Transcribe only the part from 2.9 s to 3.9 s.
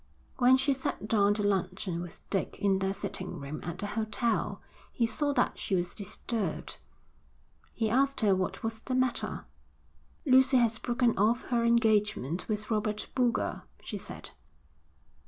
sitting room at the